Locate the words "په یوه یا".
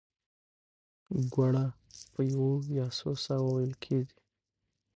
2.13-2.87